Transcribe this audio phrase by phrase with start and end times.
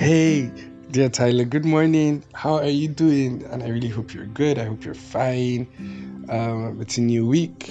[0.00, 0.50] Hey,
[0.90, 2.24] dear Tyler, good morning.
[2.32, 3.44] How are you doing?
[3.50, 4.58] And I really hope you're good.
[4.58, 5.68] I hope you're fine.
[6.30, 7.68] Um, it's a new week,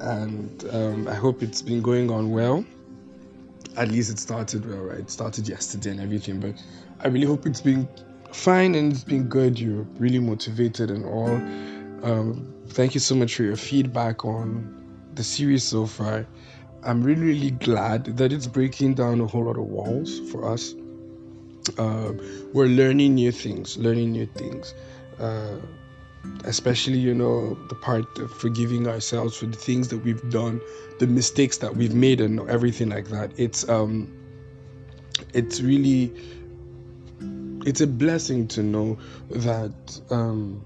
[0.00, 2.64] and um, I hope it's been going on well.
[3.76, 5.00] At least it started well, right?
[5.00, 6.54] It started yesterday and everything, but
[7.00, 7.88] I really hope it's been
[8.30, 9.58] fine and it's been good.
[9.58, 11.34] You're really motivated and all.
[12.08, 16.28] Um, thank you so much for your feedback on the series so far.
[16.84, 20.72] I'm really, really glad that it's breaking down a whole lot of walls for us.
[21.78, 22.12] Uh,
[22.52, 24.74] we're learning new things, learning new things.
[25.18, 25.56] Uh,
[26.44, 30.60] especially, you know, the part of forgiving ourselves for the things that we've done,
[30.98, 33.30] the mistakes that we've made, and everything like that.
[33.36, 34.12] It's um,
[35.32, 36.12] it's really,
[37.64, 38.98] it's a blessing to know
[39.30, 40.64] that um,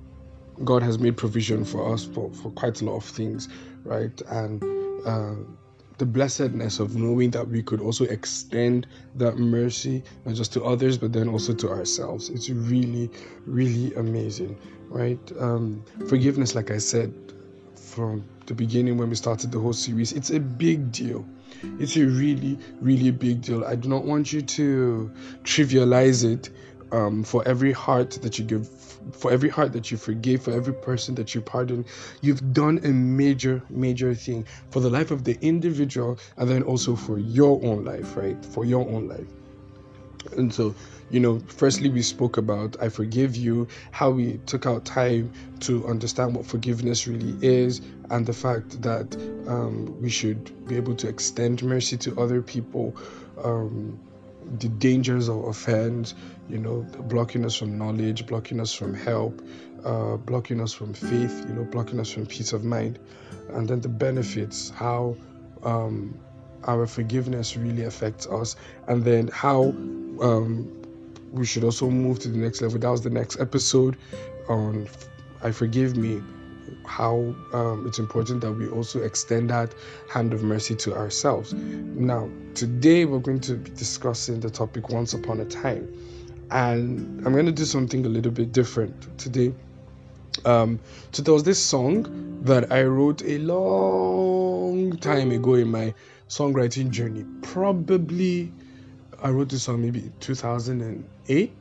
[0.65, 3.49] God has made provision for us for for quite a lot of things,
[3.85, 4.21] right?
[4.29, 4.63] And
[5.07, 5.35] uh,
[6.01, 8.87] the blessedness of knowing that we could also extend
[9.17, 12.31] that mercy not just to others but then also to ourselves.
[12.31, 13.11] It's really
[13.45, 15.21] really amazing right?
[15.39, 17.13] Um, forgiveness like i said
[17.77, 21.23] from the beginning when we started the whole series it's a big deal.
[21.79, 23.63] It's a really really big deal.
[23.67, 25.11] I do not want you to
[25.45, 26.49] trivialize it
[26.93, 28.67] um, for every heart that you give
[29.13, 31.85] for every heart that you forgive, for every person that you pardon,
[32.21, 36.97] you've done a major, major thing for the life of the individual and then also
[36.97, 38.45] for your own life, right?
[38.47, 39.27] For your own life.
[40.37, 40.75] And so,
[41.11, 45.87] you know, firstly, we spoke about I forgive you, how we took out time to
[45.87, 51.09] understand what forgiveness really is, and the fact that um, we should be able to
[51.09, 52.95] extend mercy to other people.
[53.43, 53.99] Um,
[54.59, 56.15] the dangers of offense,
[56.49, 59.43] you know, blocking us from knowledge, blocking us from help,
[59.85, 62.99] uh, blocking us from faith, you know, blocking us from peace of mind,
[63.51, 65.17] and then the benefits, how
[65.63, 66.19] um,
[66.65, 68.57] our forgiveness really affects us,
[68.89, 69.65] and then how
[70.21, 70.71] um,
[71.33, 72.79] we should also move to the next level.
[72.79, 73.97] That was the next episode
[74.49, 74.89] on
[75.43, 76.21] I Forgive Me
[76.87, 79.75] how um, it's important that we also extend that
[80.09, 81.53] hand of mercy to ourselves.
[81.55, 85.93] Now, today we're going to be discussing the topic once upon a time,
[86.51, 89.55] and I'm going to do something a little bit different today.
[90.45, 90.81] Um,
[91.13, 95.95] so there was this song that I wrote a long time ago in my
[96.29, 98.53] songwriting journey, probably
[99.23, 101.53] I wrote this song maybe 2008,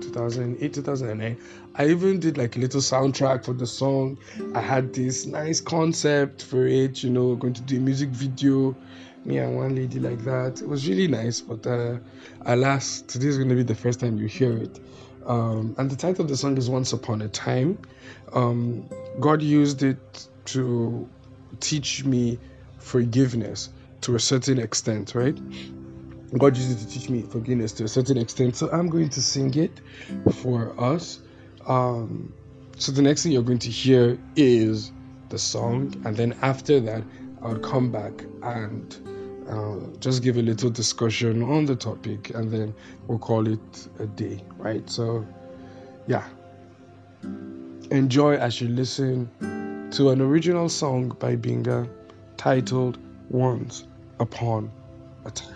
[0.00, 1.36] 2008, 2009.
[1.74, 4.18] I even did like a little soundtrack for the song.
[4.54, 8.76] I had this nice concept for it, you know, going to do a music video,
[9.24, 10.60] me and one lady like that.
[10.60, 11.98] It was really nice, but uh,
[12.44, 14.78] alas, today is going to be the first time you hear it.
[15.24, 17.78] Um, and the title of the song is Once Upon a Time.
[18.34, 18.88] Um,
[19.20, 21.08] God used it to
[21.60, 22.38] teach me
[22.78, 23.70] forgiveness
[24.02, 25.36] to a certain extent, right?
[26.38, 28.56] God used it to teach me forgiveness to a certain extent.
[28.56, 29.80] So I'm going to sing it
[30.34, 31.20] for us.
[31.66, 32.32] Um,
[32.78, 34.92] so the next thing you're going to hear is
[35.28, 37.02] the song, and then after that,
[37.42, 42.74] I'll come back and uh, just give a little discussion on the topic, and then
[43.06, 44.88] we'll call it a day, right?
[44.88, 45.26] So,
[46.06, 46.24] yeah.
[47.90, 49.30] Enjoy as you listen
[49.92, 51.88] to an original song by Binga
[52.36, 52.98] titled
[53.30, 53.86] Once
[54.18, 54.70] Upon
[55.24, 55.55] a Time.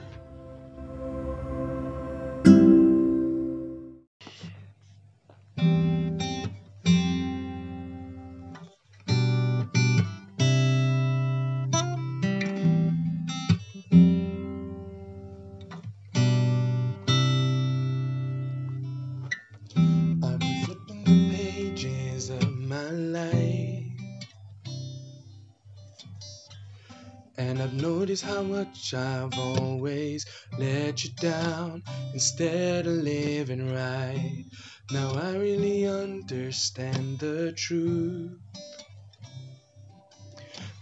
[36.60, 38.38] Understand the truth.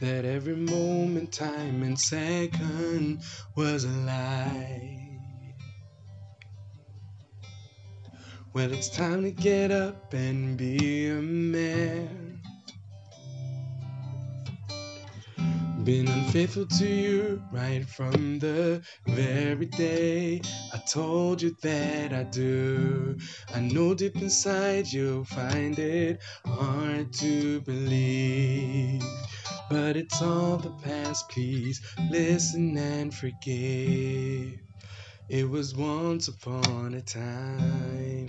[0.01, 3.21] That every moment, time, and second
[3.55, 5.21] was a lie.
[8.53, 12.28] Well, it's time to get up and be a man.
[15.89, 20.39] Been unfaithful to you right from the very day
[20.75, 23.17] I told you that I do.
[23.55, 29.03] I know deep inside you'll find it hard to believe.
[29.71, 31.81] But it's all the past, please
[32.11, 34.61] listen and forgive.
[35.31, 38.29] It was once upon a time.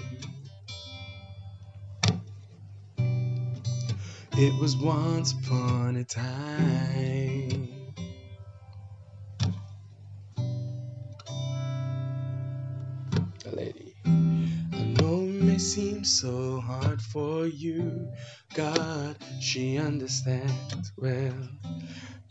[4.42, 7.94] It was once upon a time.
[13.46, 13.96] A lady.
[14.06, 18.08] I know it may seem so hard for you,
[18.54, 21.50] God, she understands well.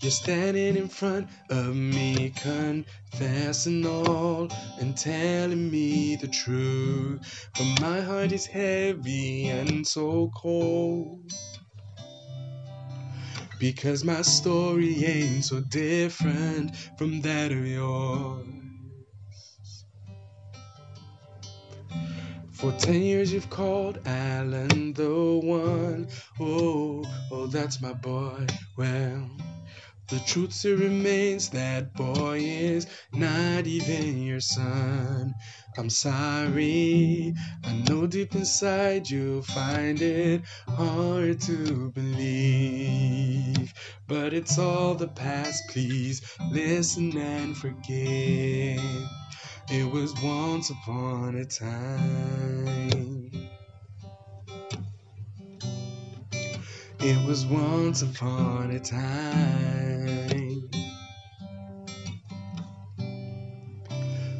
[0.00, 4.48] You're standing in front of me, confessing all
[4.80, 7.50] and telling me the truth.
[7.52, 11.32] But my heart is heavy and so cold.
[13.58, 18.44] Because my story ain't so different from that of yours.
[22.52, 26.08] For ten years you've called Alan the one.
[26.40, 28.46] Oh, oh, that's my boy.
[28.76, 29.30] Well,
[30.08, 35.34] the truth still remains that boy is not even your son.
[35.76, 37.34] I'm sorry.
[37.64, 43.74] I know deep inside you'll find it hard to believe.
[44.06, 45.68] But it's all the past.
[45.68, 48.80] Please listen and forgive.
[49.70, 53.47] It was once upon a time.
[57.00, 60.68] It was once upon a time.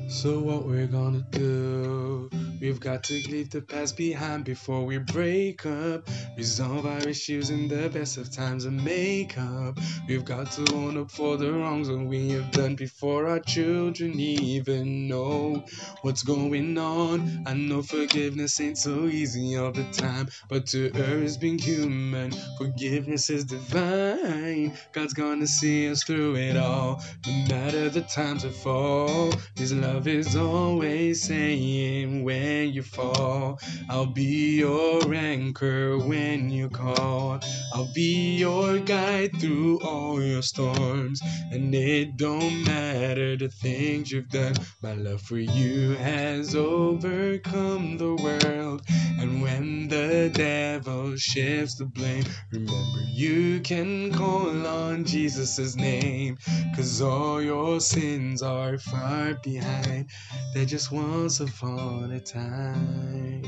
[0.08, 2.28] So, what we're gonna do?
[2.60, 6.08] We've got to leave the past behind before we break up.
[6.37, 9.78] Resolve our issues in the best of times and make up.
[10.08, 14.19] We've got to own up for the wrongs that we have done before our children
[14.19, 15.64] even know
[16.02, 17.44] what's going on.
[17.46, 22.32] I know forgiveness ain't so easy all the time, but to err is being human.
[22.58, 24.76] Forgiveness is divine.
[24.93, 29.32] God's gonna see us through it all, no matter the times we fall.
[29.56, 33.58] His love is always saying when when you fall.
[33.90, 37.40] I'll be your anchor when you call.
[37.74, 41.20] I'll be your guide through all your storms.
[41.52, 44.54] And it don't matter the things you've done.
[44.82, 48.82] My love for you has overcome the world.
[49.20, 56.38] And when the devil shifts the blame, remember you can call on Jesus' name.
[56.74, 60.06] Cause all your sins are far behind.
[60.54, 63.43] They're just once upon a time time.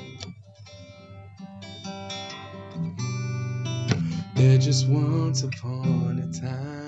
[4.35, 6.81] There just once upon a time.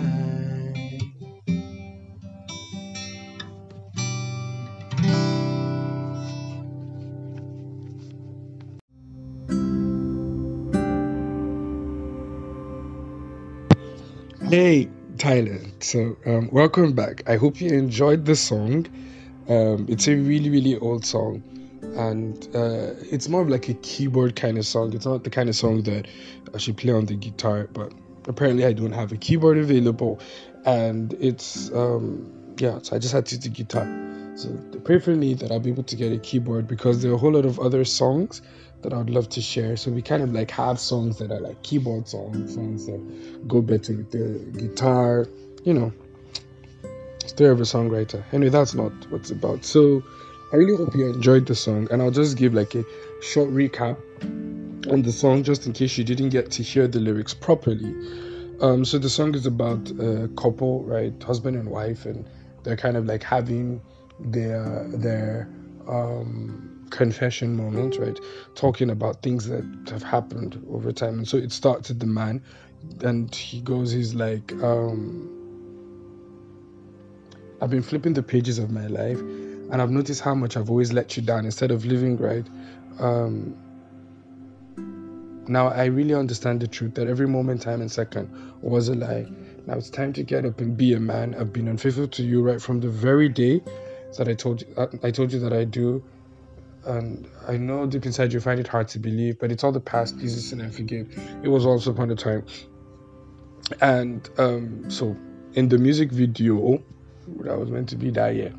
[14.49, 15.61] Hey, Tyler.
[15.81, 17.23] So, um, welcome back.
[17.27, 18.87] I hope you enjoyed the song.
[19.49, 21.43] Um, it's a really, really old song
[21.95, 24.95] and uh, it's more of like a keyboard kind of song.
[24.95, 26.07] It's not the kind of song that
[26.55, 27.93] I should play on the guitar, but
[28.27, 30.21] apparently I don't have a keyboard available,
[30.65, 32.79] and it's um, yeah.
[32.83, 33.87] So I just had to the guitar.
[34.37, 34.49] So
[34.85, 37.19] pray for me that I'll be able to get a keyboard because there are a
[37.19, 38.41] whole lot of other songs
[38.81, 39.77] that I'd love to share.
[39.77, 43.61] So we kind of like have songs that are like keyboard songs, songs that go
[43.61, 45.27] better with the guitar,
[45.65, 45.93] you know.
[47.27, 48.25] Story of a songwriter.
[48.33, 49.65] Anyway, that's not what's about.
[49.65, 50.03] So
[50.53, 52.85] I really hope you enjoyed the song, and I'll just give like a
[53.23, 53.97] short recap
[54.93, 57.95] on the song just in case you didn't get to hear the lyrics properly.
[58.61, 62.29] Um, so the song is about a couple, right, husband and wife, and
[62.65, 63.81] they're kind of like having
[64.21, 65.49] their their
[65.89, 68.21] um, confession moment, right,
[68.55, 71.17] talking about things that have happened over time.
[71.17, 72.43] And so it starts with the man,
[73.01, 75.31] and he goes, he's like, um,
[77.63, 79.19] I've been flipping the pages of my life
[79.73, 82.47] and I've noticed how much I've always let you down instead of living right.
[83.01, 83.57] Um,
[85.49, 89.27] now I really understand the truth that every moment, time, and second was a lie.
[89.67, 91.35] Now it's time to get up and be a man.
[91.35, 93.63] I've been unfaithful to you right from the very day
[94.19, 94.89] that I told you.
[95.03, 96.05] I told you that I do,
[96.85, 99.81] and I know deep inside you find it hard to believe, but it's all the
[99.81, 100.17] past.
[100.17, 101.09] Listen and forgive.
[101.43, 102.45] It was also upon a time,
[103.81, 105.17] and um, so
[105.55, 106.83] in the music video
[107.41, 108.53] that was meant to be that year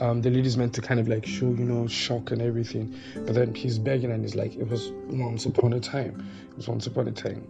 [0.00, 2.94] um, the lady's meant to kind of like show, you know, shock and everything.
[3.14, 6.26] But then he's begging and he's like, it was once upon a time.
[6.50, 7.46] It was once upon a time.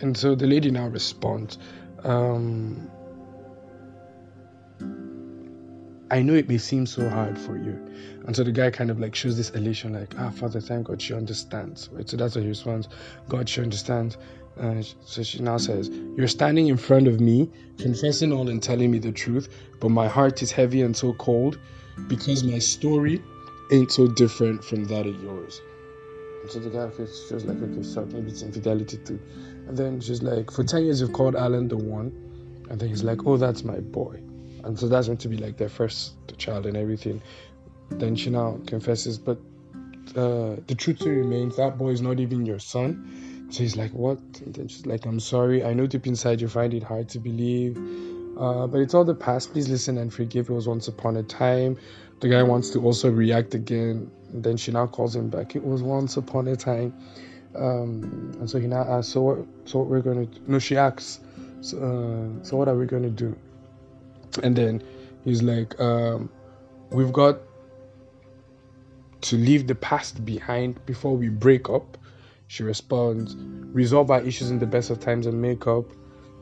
[0.00, 1.58] And so the lady now responds,
[2.02, 2.90] um,
[6.14, 7.72] I know it may seem so hard for you.
[8.24, 11.02] And so the guy kind of like shows this elation, like, ah, Father, thank God
[11.02, 11.88] she understands.
[11.90, 12.08] Right?
[12.08, 12.88] So that's what he responds.
[13.28, 14.16] God, she understands.
[14.56, 18.92] Uh, so she now says, You're standing in front of me, confessing all and telling
[18.92, 19.48] me the truth,
[19.80, 21.58] but my heart is heavy and so cold
[22.06, 23.20] because my story
[23.72, 25.60] ain't so different from that of yours.
[26.42, 29.18] And so the guy feels just like, Okay, so maybe it's infidelity too.
[29.66, 32.12] And then she's like, For 10 years, you've called Alan the one.
[32.70, 34.20] And then he's like, Oh, that's my boy.
[34.64, 37.22] And so that's going to be like their first child and everything.
[37.90, 39.38] Then she now confesses, But
[40.16, 43.48] uh, the truth remains that boy is not even your son.
[43.50, 44.18] So he's like, what?
[44.44, 45.64] And then she's like, I'm sorry.
[45.64, 47.76] I know deep inside you find it hard to believe.
[48.38, 49.52] Uh, but it's all the past.
[49.52, 50.50] Please listen and forgive.
[50.50, 51.78] It was once upon a time.
[52.20, 54.10] The guy wants to also react again.
[54.32, 55.54] And then she now calls him back.
[55.54, 56.94] It was once upon a time.
[57.54, 60.40] Um, and so he now asks, so what, so what we're going to do?
[60.48, 61.20] No, she asks,
[61.60, 63.36] so, uh, so what are we going to do?
[64.42, 64.82] And then
[65.24, 66.30] he's like, um,
[66.90, 67.38] we've got
[69.22, 71.96] to leave the past behind before we break up.
[72.46, 75.86] She responds, resolve our issues in the best of times and make up.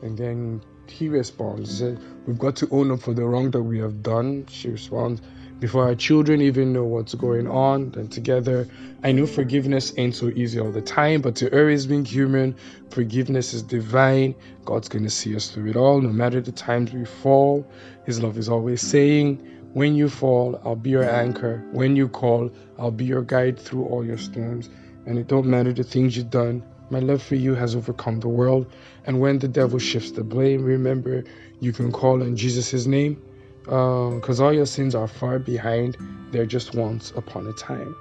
[0.01, 3.63] And then he responds, he says, We've got to own up for the wrong that
[3.63, 4.45] we have done.
[4.47, 5.21] She responds,
[5.63, 8.67] Before our children even know what's going on, then together,
[9.01, 12.57] I know forgiveness ain't so easy all the time, but to is being human.
[12.89, 14.35] Forgiveness is divine.
[14.65, 17.65] God's going to see us through it all, no matter the times we fall.
[18.05, 19.37] His love is always saying,
[19.71, 21.63] When you fall, I'll be your anchor.
[21.71, 24.69] When you call, I'll be your guide through all your storms.
[25.05, 28.27] And it don't matter the things you've done, my love for you has overcome the
[28.27, 28.69] world.
[29.05, 31.23] And when the devil shifts the blame, remember
[31.61, 33.21] you can call on Jesus' name
[33.63, 35.97] because um, all your sins are far behind.
[36.31, 37.95] They're just once upon a time.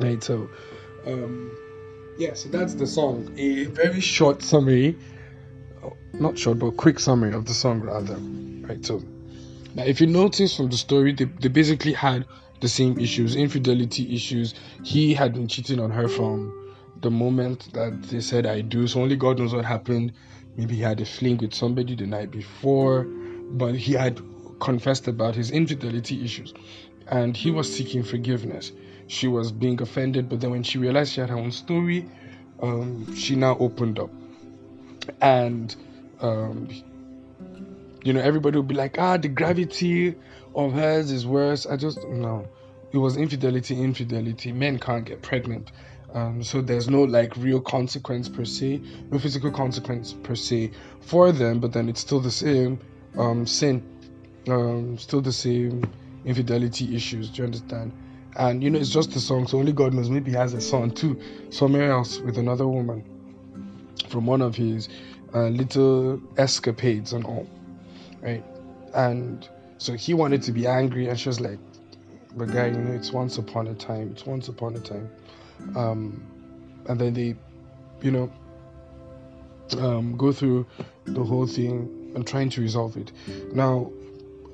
[0.00, 0.22] Right?
[0.22, 0.48] So,
[1.06, 1.56] um,
[2.18, 3.32] yeah, so that's the song.
[3.36, 4.96] A very short summary,
[6.14, 8.16] not short, but quick summary of the song, rather.
[8.66, 8.84] Right?
[8.84, 9.02] So,
[9.74, 12.26] now if you notice from the story, they, they basically had
[12.60, 14.54] the same issues, infidelity issues.
[14.82, 18.86] He had been cheating on her from the moment that they said I do.
[18.86, 20.12] So only God knows what happened.
[20.56, 24.20] Maybe he had a fling with somebody the night before, but he had
[24.60, 26.52] confessed about his infidelity issues
[27.08, 28.72] and he was seeking forgiveness.
[29.06, 32.08] She was being offended, but then when she realized she had her own story,
[32.60, 34.10] um, she now opened up.
[35.20, 35.74] And,
[36.20, 36.68] um,
[38.02, 40.16] you know, everybody would be like, ah, the gravity
[40.54, 41.66] of hers is worse.
[41.66, 42.48] I just, no.
[42.92, 44.52] It was infidelity, infidelity.
[44.52, 45.70] Men can't get pregnant.
[46.12, 50.70] Um, so there's no like real consequence per se, no physical consequence per se
[51.00, 52.80] for them, but then it's still the same
[53.18, 53.82] um, sin,
[54.48, 55.84] um, still the same
[56.24, 57.30] infidelity issues.
[57.30, 57.92] Do you understand?
[58.36, 60.10] And you know, it's just a song, so only God knows.
[60.10, 63.04] Maybe he has a son too, somewhere else with another woman
[64.08, 64.88] from one of his
[65.34, 67.48] uh, little escapades and all,
[68.20, 68.44] right?
[68.94, 69.48] And
[69.78, 71.58] so he wanted to be angry, and she was like,
[72.36, 74.10] "But guy, you know, it's once upon a time.
[74.12, 75.10] It's once upon a time."
[75.74, 76.22] um,
[76.88, 77.36] and then they,
[78.02, 78.32] you know,
[79.78, 80.66] um, go through
[81.04, 83.12] the whole thing and trying to resolve it.
[83.52, 83.90] Now,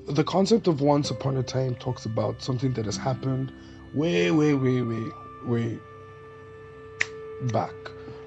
[0.07, 3.51] the concept of once upon a time talks about something that has happened
[3.93, 5.79] way, way, way, way, way
[7.39, 7.75] back,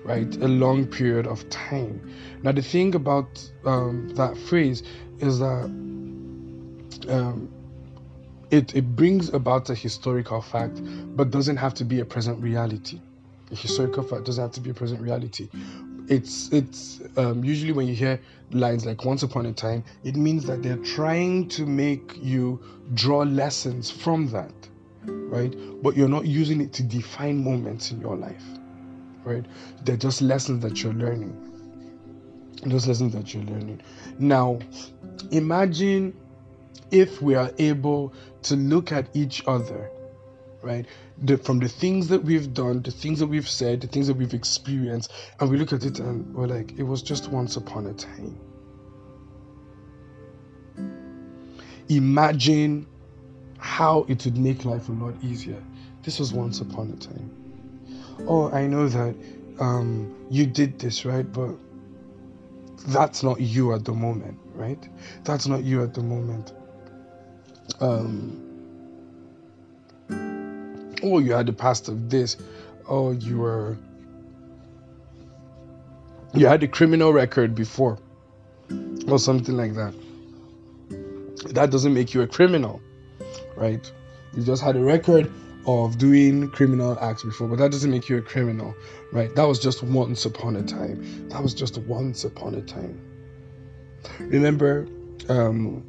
[0.02, 0.34] right?
[0.36, 2.00] A long period of time.
[2.42, 4.82] Now, the thing about um, that phrase
[5.18, 5.64] is that
[7.08, 7.50] um,
[8.50, 10.80] it, it brings about a historical fact,
[11.16, 13.00] but doesn't have to be a present reality.
[13.50, 15.48] A historical fact doesn't have to be a present reality.
[16.08, 18.20] It's it's um, usually when you hear
[18.52, 22.60] lines like "once upon a time," it means that they're trying to make you
[22.94, 24.54] draw lessons from that,
[25.04, 25.54] right?
[25.82, 28.44] But you're not using it to define moments in your life,
[29.24, 29.44] right?
[29.84, 31.42] They're just lessons that you're learning.
[32.64, 33.82] Those lessons that you're learning.
[34.18, 34.60] Now,
[35.30, 36.14] imagine
[36.90, 39.90] if we are able to look at each other,
[40.62, 40.86] right?
[41.22, 44.16] The, from the things that we've done, the things that we've said, the things that
[44.16, 47.86] we've experienced, and we look at it and we're like, it was just once upon
[47.86, 48.38] a time.
[51.88, 52.86] Imagine
[53.58, 55.62] how it would make life a lot easier.
[56.02, 57.30] This was once upon a time.
[58.26, 59.14] Oh, I know that
[59.60, 61.30] um, you did this, right?
[61.30, 61.54] But
[62.88, 64.88] that's not you at the moment, right?
[65.24, 66.52] That's not you at the moment
[67.80, 68.45] um,
[71.06, 72.36] oh, you had the past of this,
[72.88, 73.78] oh, you were,
[76.34, 77.98] you had a criminal record before,
[79.08, 79.94] or something like that.
[81.54, 82.80] That doesn't make you a criminal,
[83.56, 83.90] right?
[84.34, 85.30] You just had a record
[85.66, 88.74] of doing criminal acts before, but that doesn't make you a criminal,
[89.12, 89.34] right?
[89.34, 91.28] That was just once upon a time.
[91.28, 93.00] That was just once upon a time.
[94.18, 94.86] Remember,
[95.28, 95.84] um,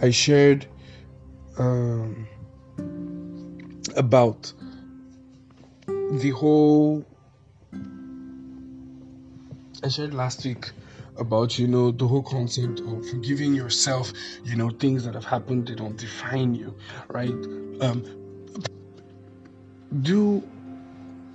[0.00, 0.66] I shared
[1.58, 2.26] um,
[3.96, 4.52] about
[6.12, 7.04] the whole.
[9.84, 10.70] I shared last week
[11.18, 14.12] about you know the whole concept of forgiving yourself.
[14.44, 16.76] You know things that have happened they don't define you,
[17.08, 17.30] right?
[17.80, 18.04] Um,
[20.02, 20.42] do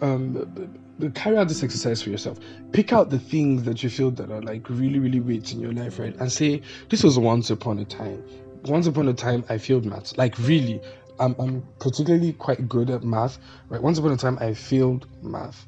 [0.02, 0.74] um,
[1.14, 2.40] carry out this exercise for yourself.
[2.72, 5.74] Pick out the things that you feel that are like really, really weights in your
[5.74, 6.16] life, right?
[6.16, 8.24] And say, this was once upon a time
[8.64, 10.18] once upon a time I failed maths.
[10.18, 10.82] Like really,
[11.20, 13.38] I'm, I'm particularly quite good at math.
[13.70, 13.82] Right.
[13.82, 15.66] Once upon a time, I failed math.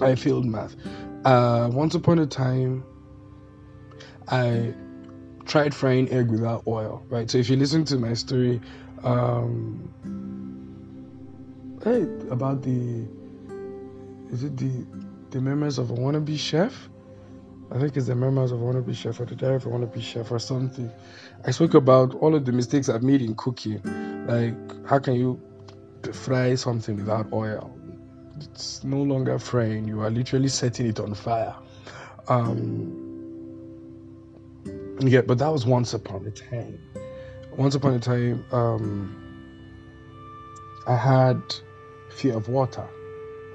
[0.00, 0.76] I failed math.
[1.24, 2.84] Uh, once upon a time,
[4.28, 4.74] I
[5.46, 7.02] tried frying egg without oil.
[7.08, 7.30] Right.
[7.30, 8.60] So if you listen to my story,
[9.02, 9.92] um,
[11.82, 13.06] hey, about the
[14.30, 14.86] is it the
[15.30, 16.88] the memoirs of a wannabe chef?
[17.70, 20.38] I think it's the memoirs of wannabe chef or the diary of wannabe chef or
[20.38, 20.90] something.
[21.44, 23.82] I spoke about all of the mistakes I've made in cooking.
[24.26, 25.40] Like, how can you
[26.12, 27.78] fry something without oil?
[28.40, 31.54] It's no longer frying, you are literally setting it on fire.
[32.28, 33.04] Um,
[35.00, 36.78] yeah, but that was once upon a time.
[37.56, 39.14] Once upon a time, um,
[40.86, 41.42] I had
[42.10, 42.88] fear of water,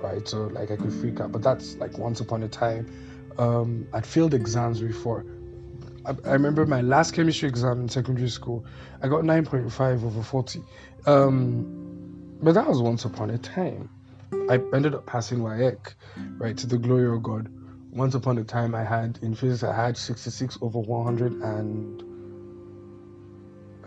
[0.02, 0.28] right?
[0.28, 2.88] So, like, I could freak out, but that's like once upon a time.
[3.38, 5.26] Um, I'd failed exams before
[6.06, 8.66] I, I, remember my last chemistry exam in secondary school.
[9.02, 10.62] I got 9.5 over 40.
[11.06, 13.90] Um, but that was once upon a time.
[14.50, 15.94] I ended up passing WAEC,
[16.38, 17.50] right, to the glory of God.
[17.92, 22.02] Once upon a time, I had in physics, I had 66 over 100 and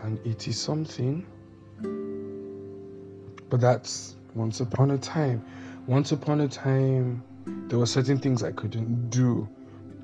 [0.02, 1.26] and 80 something.
[3.50, 5.44] But that's once upon a time.
[5.86, 7.22] Once upon a time,
[7.68, 9.48] there were certain things I couldn't do.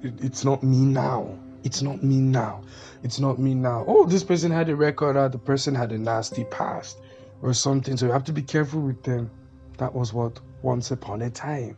[0.03, 1.39] It, it's not me now.
[1.65, 2.63] It's not me now.
[3.05, 3.85] It's not me now.
[3.87, 6.99] Oh, this person had a record, or the person had a nasty past,
[7.41, 7.97] or something.
[7.97, 9.31] So you have to be careful with them.
[9.79, 11.77] That was what once upon a time.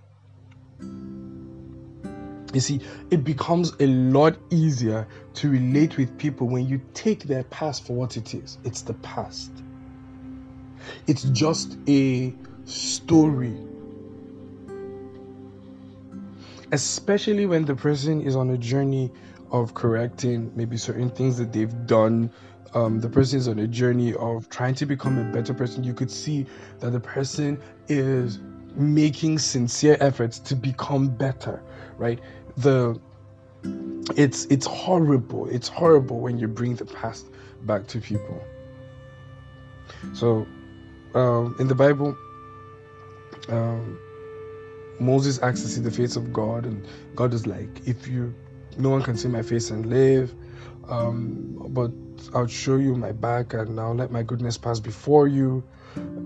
[2.55, 7.43] You see, it becomes a lot easier to relate with people when you take their
[7.45, 8.59] past for what it is.
[8.64, 9.50] It's the past,
[11.07, 12.33] it's just a
[12.64, 13.59] story.
[16.75, 19.12] Especially when the person is on a journey
[19.52, 22.28] of correcting maybe certain things that they've done.
[22.75, 25.85] Um, the person is on a journey of trying to become a better person.
[25.85, 26.46] You could see
[26.81, 28.40] that the person is
[28.75, 31.62] making sincere efforts to become better,
[31.96, 32.18] right?
[32.57, 33.01] The
[34.16, 35.48] it's it's horrible.
[35.48, 37.27] It's horrible when you bring the past
[37.62, 38.42] back to people.
[40.12, 40.44] So,
[41.14, 42.16] um, in the Bible,
[43.48, 43.96] um,
[44.98, 48.35] Moses asks to see the face of God, and God is like, if you
[48.78, 50.35] no one can see my face and live.
[50.88, 51.90] Um, but
[52.35, 55.64] I'll show you my back and I'll let my goodness pass before you.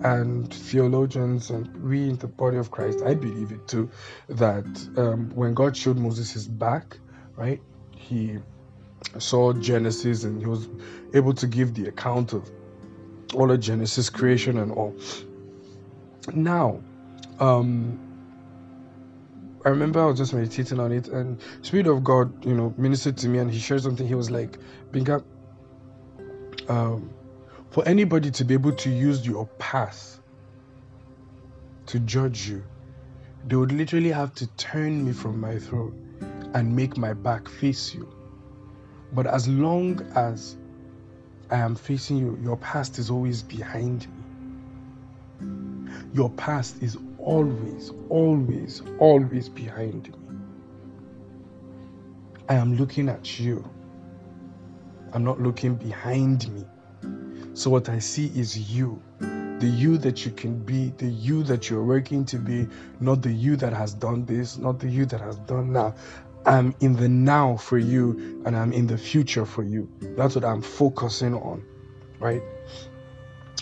[0.03, 3.91] And theologians and we in the body of Christ, I believe it too,
[4.29, 4.65] that
[4.97, 6.97] um, when God showed Moses his back,
[7.37, 7.61] right,
[7.97, 8.39] he
[9.19, 10.69] saw Genesis and he was
[11.13, 12.51] able to give the account of
[13.35, 14.97] all of Genesis creation and all.
[16.33, 16.83] Now,
[17.41, 18.08] um,
[19.69, 23.19] I remember I was just meditating on it, and Spirit of God, you know, ministered
[23.19, 24.09] to me, and He shared something.
[24.09, 24.57] He was like,
[24.93, 25.23] "Binga,
[26.71, 27.11] um,
[27.69, 30.21] for anybody to be able to use your past
[31.85, 32.65] to judge you,
[33.47, 35.93] they would literally have to turn me from my throne
[36.55, 38.09] and make my back face you.
[39.13, 40.57] But as long as
[41.51, 44.25] I am facing you, your past is always behind me.
[46.15, 50.37] Your past is always, always, always behind me.
[52.49, 53.69] I am looking at you.
[55.13, 56.65] I'm not looking behind me.
[57.55, 59.03] So, what I see is you.
[59.19, 62.69] The you that you can be, the you that you're working to be,
[63.01, 65.95] not the you that has done this, not the you that has done now.
[66.47, 69.91] I'm in the now for you and I'm in the future for you.
[70.01, 71.65] That's what I'm focusing on,
[72.21, 72.41] right?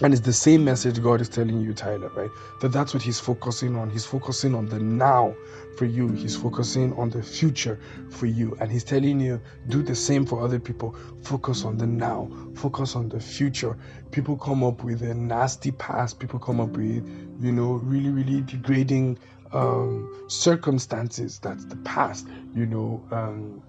[0.03, 2.31] And it's the same message God is telling you, Tyler, right?
[2.61, 3.89] That that's what He's focusing on.
[3.89, 5.35] He's focusing on the now
[5.79, 7.81] for you, He's focusing on the future
[8.11, 8.57] for you.
[8.61, 10.95] And He's telling you, do the same for other people.
[11.23, 13.79] Focus on the now, focus on the future.
[14.11, 17.09] People come up with a nasty past, people come up with,
[17.41, 19.19] you know, really, really degrading
[19.53, 21.39] um, circumstances.
[21.39, 23.03] That's the past, you know.
[23.11, 23.63] Um,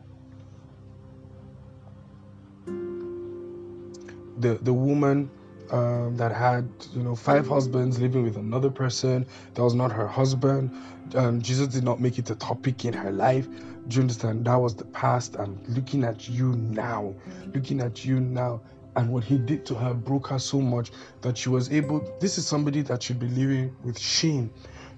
[4.39, 5.31] the the woman
[5.71, 10.07] um, that had you know five husbands living with another person that was not her
[10.07, 10.71] husband.
[11.15, 13.47] Um, jesus did not make it a topic in her life.
[13.87, 14.45] Do you understand?
[14.45, 15.35] That was the past.
[15.35, 17.15] And looking at you now
[17.53, 18.61] looking at you now.
[18.95, 22.39] And what he did to her broke her so much that she was able this
[22.39, 24.51] is somebody that should be living with shame.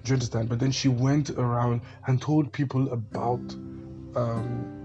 [0.04, 0.48] Do you understand?
[0.48, 3.40] But then she went around and told people about
[4.16, 4.79] um,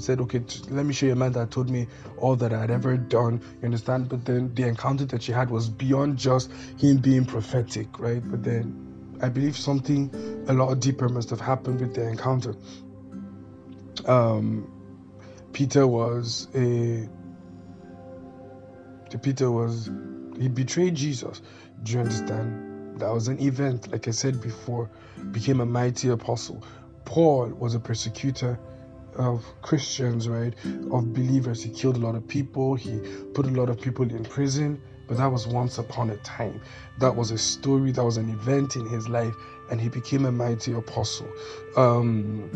[0.00, 2.70] said, okay, let me show you a man that told me all that I had
[2.70, 3.40] ever done.
[3.60, 4.08] You understand?
[4.08, 8.22] But then the encounter that she had was beyond just him being prophetic, right?
[8.24, 12.54] But then I believe something a lot deeper must have happened with the encounter.
[14.06, 14.70] Um,
[15.52, 17.08] Peter was a
[19.22, 19.90] Peter was
[20.38, 21.42] he betrayed Jesus.
[21.82, 23.00] Do you understand?
[23.00, 24.90] That was an event, like I said before,
[25.30, 26.64] became a mighty apostle.
[27.04, 28.58] Paul was a persecutor
[29.18, 30.54] of Christians, right?
[30.90, 31.62] Of believers.
[31.62, 32.74] He killed a lot of people.
[32.74, 33.00] He
[33.34, 34.80] put a lot of people in prison.
[35.06, 36.60] But that was once upon a time.
[36.98, 37.92] That was a story.
[37.92, 39.34] That was an event in his life,
[39.70, 41.28] and he became a mighty apostle.
[41.76, 42.50] Um,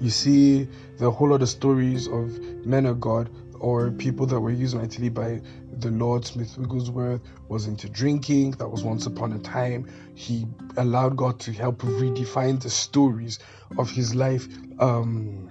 [0.00, 3.28] you see the whole of stories of men of God
[3.60, 5.40] or people that were used mightily by
[5.78, 6.24] the Lord.
[6.24, 8.52] Smith Wigglesworth was into drinking.
[8.52, 9.88] That was once upon a time.
[10.14, 13.38] He allowed God to help redefine the stories
[13.78, 14.46] of his life.
[14.78, 15.50] Um,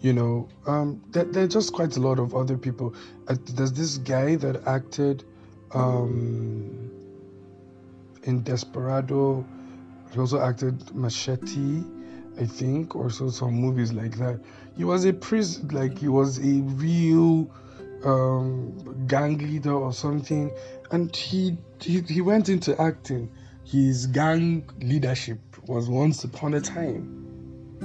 [0.00, 2.94] you know, um, there, there, are just quite a lot of other people.
[3.28, 5.24] Uh, there's this guy that acted
[5.72, 6.90] um,
[8.24, 9.46] in Desperado.
[10.12, 11.84] He also acted Machete.
[12.40, 14.40] I think, or so some movies like that.
[14.76, 17.50] He was a priest, like he was a real
[18.04, 20.50] um, gang leader or something,
[20.90, 23.30] and he, he he went into acting.
[23.64, 27.78] His gang leadership was once upon a time,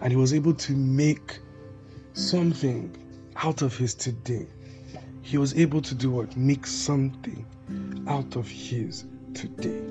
[0.00, 1.38] and he was able to make
[2.12, 2.96] something
[3.36, 4.46] out of his today.
[5.22, 6.36] He was able to do what?
[6.36, 7.46] Make something
[8.08, 9.82] out of his today.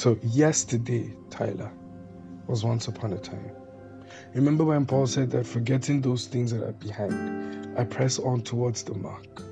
[0.00, 1.70] So, yesterday, Tyler,
[2.46, 3.52] was once upon a time.
[4.32, 8.82] Remember when Paul said that forgetting those things that are behind, I press on towards
[8.82, 9.42] the mark.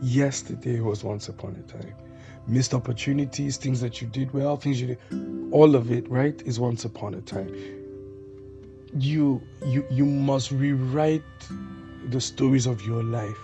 [0.00, 1.92] Yesterday was once upon a time.
[2.46, 6.60] Missed opportunities, things that you did well, things you did, all of it, right, is
[6.60, 7.52] once upon a time.
[8.96, 11.24] You you you must rewrite
[12.10, 13.42] the stories of your life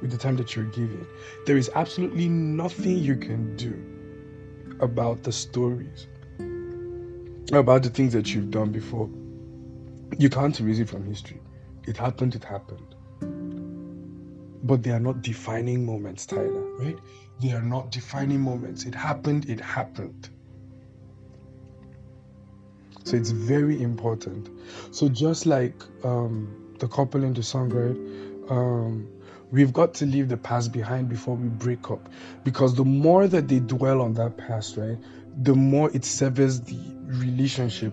[0.00, 1.06] with the time that you're given.
[1.44, 3.99] There is absolutely nothing you can do
[4.80, 6.06] about the stories,
[7.52, 9.08] about the things that you've done before.
[10.18, 11.40] You can't erase it from history.
[11.86, 12.94] It happened, it happened.
[14.62, 16.98] But they are not defining moments, Tyler, right?
[17.40, 18.84] They are not defining moments.
[18.84, 20.28] It happened, it happened.
[23.04, 24.50] So it's very important.
[24.94, 28.50] So just like um, the couple in the song, right?
[28.50, 29.08] Um,
[29.50, 32.08] We've got to leave the past behind before we break up.
[32.44, 34.98] Because the more that they dwell on that past, right,
[35.36, 37.92] the more it severs the relationship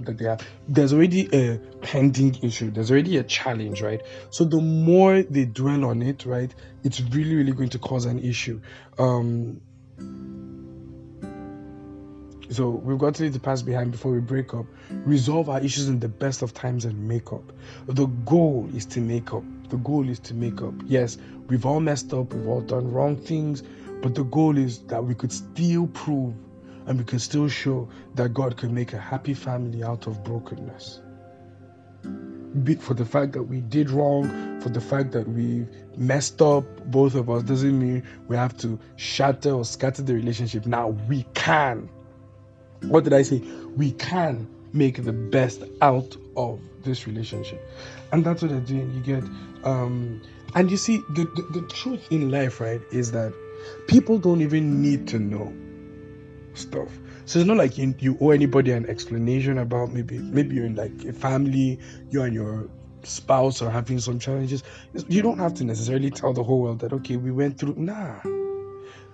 [0.00, 0.46] that they have.
[0.68, 4.00] There's already a pending issue, there's already a challenge, right?
[4.30, 8.18] So the more they dwell on it, right, it's really, really going to cause an
[8.18, 8.60] issue.
[8.98, 9.60] Um,
[12.50, 14.66] so we've got to leave the past behind before we break up.
[14.90, 17.52] Resolve our issues in the best of times and make up.
[17.86, 19.44] The goal is to make up.
[19.70, 20.74] The goal is to make up.
[20.86, 23.62] Yes, we've all messed up, we've all done wrong things,
[24.02, 26.34] but the goal is that we could still prove
[26.86, 31.00] and we can still show that God can make a happy family out of brokenness.
[32.80, 37.14] For the fact that we did wrong, for the fact that we messed up, both
[37.14, 40.66] of us, doesn't mean we have to shatter or scatter the relationship.
[40.66, 41.88] Now we can
[42.82, 43.42] what did I say?
[43.76, 47.60] We can make the best out of this relationship.
[48.12, 48.92] And that's what they're doing.
[48.94, 49.24] You get,
[49.64, 50.22] um,
[50.54, 53.32] and you see, the, the, the truth in life, right, is that
[53.86, 55.52] people don't even need to know
[56.54, 56.88] stuff.
[57.26, 60.74] So it's not like you, you owe anybody an explanation about maybe maybe you're in
[60.74, 61.78] like a family,
[62.10, 62.68] you and your
[63.04, 64.64] spouse are having some challenges.
[65.08, 67.76] You don't have to necessarily tell the whole world that okay, we went through.
[67.76, 68.16] Nah,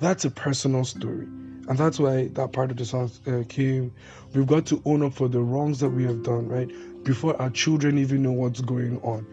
[0.00, 1.26] that's a personal story.
[1.68, 3.92] And that's why that part of the song uh, came.
[4.32, 6.70] We've got to own up for the wrongs that we have done, right?
[7.04, 9.26] Before our children even know what's going on.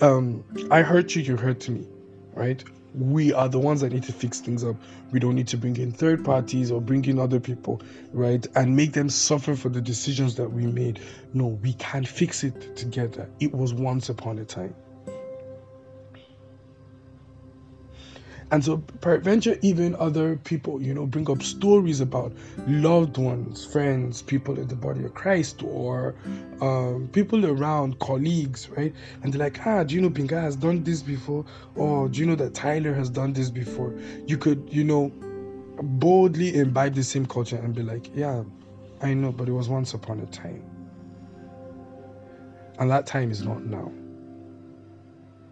[0.00, 1.86] Um, I hurt you, you hurt me,
[2.34, 2.62] right?
[2.94, 4.76] We are the ones that need to fix things up.
[5.12, 7.80] We don't need to bring in third parties or bring in other people,
[8.12, 8.46] right?
[8.54, 11.00] And make them suffer for the decisions that we made.
[11.32, 13.28] No, we can fix it together.
[13.40, 14.74] It was once upon a time.
[18.52, 22.34] And so, peradventure, even other people, you know, bring up stories about
[22.66, 26.14] loved ones, friends, people in the body of Christ, or
[26.60, 28.94] um, people around, colleagues, right?
[29.22, 31.46] And they're like, ah, do you know Binga has done this before?
[31.76, 33.98] Or do you know that Tyler has done this before?
[34.26, 35.10] You could, you know,
[35.82, 38.44] boldly imbibe the same culture and be like, yeah,
[39.00, 40.62] I know, but it was once upon a time.
[42.78, 43.90] And that time is not now.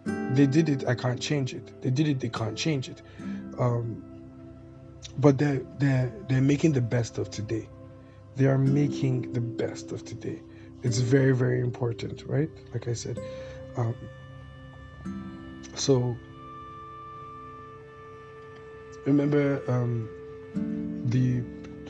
[0.05, 1.81] They did it, I can't change it.
[1.81, 3.01] They did it, they can't change it.
[3.59, 4.03] Um,
[5.17, 7.67] but they're they're they're making the best of today.
[8.35, 10.41] They are making the best of today.
[10.83, 12.49] It's very very important, right?
[12.73, 13.19] Like I said.
[13.77, 13.95] Um,
[15.75, 16.15] so
[19.05, 20.09] remember um,
[21.09, 21.43] the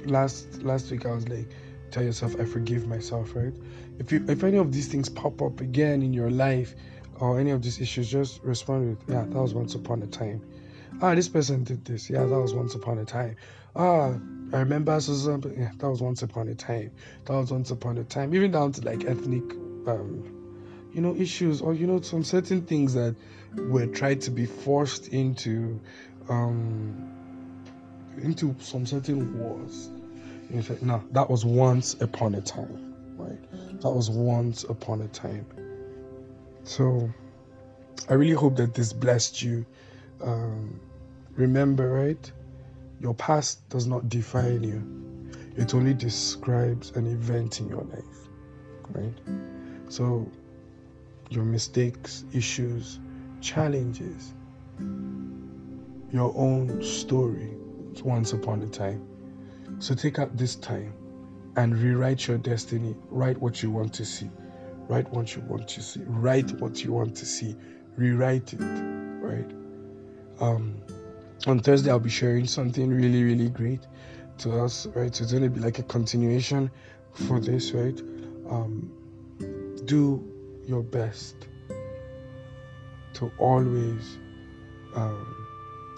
[0.06, 1.48] last last week I was like
[1.92, 3.54] tell yourself, I forgive myself, right?
[4.00, 6.74] If you if any of these things pop up again in your life
[7.22, 10.42] or any of these issues, just respond with, Yeah, that was once upon a time.
[11.02, 12.10] Ah, this person did this.
[12.10, 13.38] Yeah, that was once upon a time.
[13.76, 14.14] Ah,
[14.54, 15.58] I remember something.
[15.58, 16.92] Yeah, that was once upon a time.
[17.26, 18.36] That was once upon a time.
[18.36, 19.44] Even down to like ethnic
[19.88, 20.42] um
[20.94, 23.16] you know issues or you know some certain things that
[23.56, 25.80] were tried to be forced into
[26.30, 27.10] um
[28.22, 29.90] into some certain wars
[30.50, 35.08] in fact no that was once upon a time right that was once upon a
[35.08, 35.46] time
[36.64, 37.12] so
[38.10, 39.66] i really hope that this blessed you
[40.22, 40.80] um,
[41.36, 42.32] remember right
[43.00, 48.28] your past does not define you it only describes an event in your life
[48.94, 49.14] right
[49.90, 50.30] so
[51.32, 53.00] your mistakes, issues,
[53.40, 54.34] challenges,
[56.12, 57.52] your own story
[58.04, 59.08] once upon a time.
[59.80, 60.94] So take out this time
[61.56, 62.96] and rewrite your destiny.
[63.10, 64.30] Write what you want to see.
[64.92, 66.02] Write what you want to see.
[66.06, 67.56] Write what you want to see.
[67.96, 68.60] Rewrite it.
[68.60, 69.50] Right.
[70.42, 70.82] Um,
[71.48, 73.88] on Thursday, I'll be sharing something really, really great
[74.40, 74.88] to us.
[74.88, 75.16] Right.
[75.16, 76.70] So it's going to be like a continuation
[77.14, 77.72] for this.
[77.72, 77.98] Right.
[78.50, 78.92] Um,
[79.86, 80.30] do
[80.68, 81.36] your best
[83.14, 84.18] to always
[84.94, 85.48] um,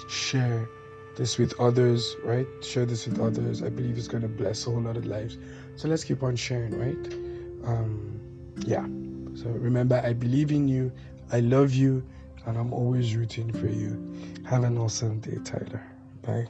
[0.07, 0.69] share
[1.17, 2.45] this with others, right?
[2.61, 3.63] Share this with others.
[3.63, 5.39] I believe it's going to bless a whole lot of lives.
[5.77, 7.13] So let's keep on sharing, right?
[7.65, 8.19] Um,
[8.59, 8.85] yeah.
[9.35, 10.91] So remember, I believe in you,
[11.31, 12.03] I love you,
[12.45, 13.97] and I'm always rooting for you.
[14.45, 15.83] Have an awesome day, Tyler.
[16.21, 16.47] Bye.